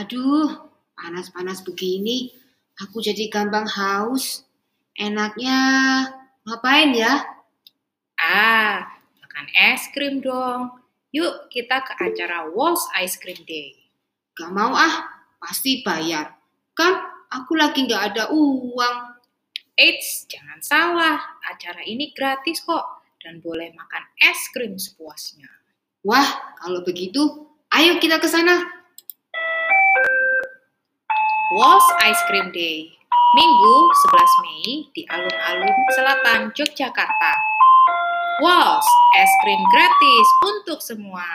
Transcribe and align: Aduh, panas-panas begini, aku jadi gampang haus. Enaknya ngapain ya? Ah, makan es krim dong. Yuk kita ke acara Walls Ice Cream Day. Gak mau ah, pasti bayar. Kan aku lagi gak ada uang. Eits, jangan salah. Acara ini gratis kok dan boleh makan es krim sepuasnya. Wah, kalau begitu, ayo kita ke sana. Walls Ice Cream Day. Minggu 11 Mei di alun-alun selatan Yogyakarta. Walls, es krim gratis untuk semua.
Aduh, 0.00 0.48
panas-panas 0.96 1.60
begini, 1.60 2.32
aku 2.80 3.04
jadi 3.04 3.28
gampang 3.28 3.68
haus. 3.68 4.48
Enaknya 4.96 5.60
ngapain 6.48 6.96
ya? 6.96 7.20
Ah, 8.16 8.96
makan 9.20 9.46
es 9.52 9.92
krim 9.92 10.24
dong. 10.24 10.72
Yuk 11.12 11.52
kita 11.52 11.84
ke 11.84 11.92
acara 12.00 12.48
Walls 12.48 12.88
Ice 13.04 13.20
Cream 13.20 13.44
Day. 13.44 13.76
Gak 14.32 14.48
mau 14.48 14.72
ah, 14.72 15.20
pasti 15.36 15.84
bayar. 15.84 16.32
Kan 16.72 16.96
aku 17.28 17.60
lagi 17.60 17.84
gak 17.84 18.16
ada 18.16 18.32
uang. 18.32 18.96
Eits, 19.76 20.24
jangan 20.32 20.64
salah. 20.64 21.20
Acara 21.44 21.84
ini 21.84 22.16
gratis 22.16 22.64
kok 22.64 23.04
dan 23.20 23.44
boleh 23.44 23.68
makan 23.76 24.04
es 24.16 24.48
krim 24.48 24.80
sepuasnya. 24.80 25.52
Wah, 26.08 26.56
kalau 26.56 26.80
begitu, 26.88 27.52
ayo 27.68 28.00
kita 28.00 28.16
ke 28.16 28.28
sana. 28.32 28.79
Walls 31.50 31.82
Ice 32.06 32.22
Cream 32.30 32.54
Day. 32.54 32.94
Minggu 33.34 33.74
11 33.90 34.46
Mei 34.46 34.86
di 34.94 35.02
alun-alun 35.10 35.74
selatan 35.98 36.54
Yogyakarta. 36.54 37.34
Walls, 38.38 38.86
es 39.18 39.30
krim 39.42 39.58
gratis 39.58 40.28
untuk 40.46 40.78
semua. 40.78 41.26